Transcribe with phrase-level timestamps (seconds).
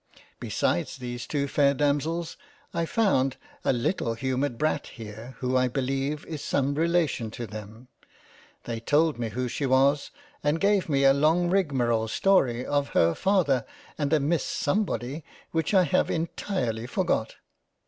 [0.39, 2.35] Besides these two fair Damsels,
[2.73, 7.87] I found a little humoured Brat here who I beleive is some relation to them,
[8.63, 10.09] they told me who she was,
[10.43, 13.63] and gave me a long rigmerole story of her father
[13.95, 17.35] and a Miss Somebody which I have entirely forgot.